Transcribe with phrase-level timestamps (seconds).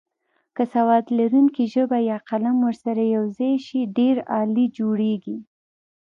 [0.55, 5.37] که سواد لرونکې ژبه یا قلم ورسره یوځای شي ډېر عالي جوړیږي.